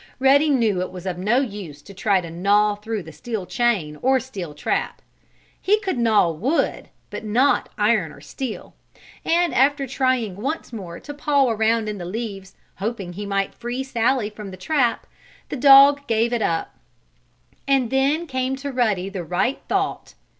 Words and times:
Ruddy 0.17 0.49
knew 0.49 0.81
it 0.81 0.91
was 0.91 1.05
of 1.05 1.19
no 1.19 1.41
use 1.41 1.83
to 1.83 1.93
try 1.93 2.21
to 2.21 2.31
gnaw 2.31 2.73
through 2.73 3.03
the 3.03 3.11
steel 3.11 3.45
chain 3.45 3.99
or 4.01 4.19
steel 4.19 4.55
trap. 4.55 4.99
He 5.61 5.79
could 5.79 5.99
gnaw 5.99 6.31
wood, 6.31 6.89
but 7.11 7.23
not 7.23 7.69
iron 7.77 8.11
or 8.11 8.19
steel. 8.19 8.73
And 9.23 9.53
after 9.53 9.85
trying 9.85 10.37
once 10.37 10.73
more 10.73 10.99
to 10.99 11.13
paw 11.13 11.49
around 11.51 11.87
in 11.87 11.99
the 11.99 12.05
leaves, 12.05 12.55
hoping 12.77 13.13
he 13.13 13.27
might 13.27 13.53
free 13.53 13.83
Sallie 13.83 14.31
from 14.31 14.49
the 14.49 14.57
trap, 14.57 15.05
the 15.49 15.55
dog 15.55 16.07
gave 16.07 16.33
it 16.33 16.41
up. 16.41 16.79
And 17.67 17.91
then 17.91 18.25
came 18.25 18.55
to 18.55 18.71
Ruddy 18.71 19.07
the 19.07 19.23
right 19.23 19.61
thought. 19.69 20.15